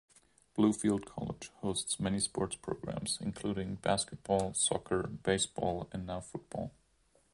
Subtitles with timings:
[0.57, 6.71] Bluefield College hosts many sports programs, including basketball, soccer, baseball, and now football.